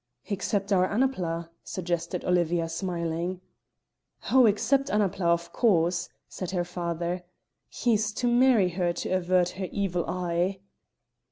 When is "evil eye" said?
9.71-10.57